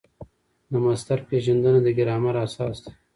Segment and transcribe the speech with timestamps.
[0.71, 2.91] د مصدر پېژندنه د ګرامر اساس دئ.